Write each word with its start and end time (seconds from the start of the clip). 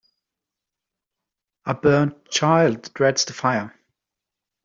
A 1.67 1.75
burnt 1.75 2.27
child 2.31 2.91
dreads 2.95 3.25
the 3.25 3.33
fire. 3.33 3.79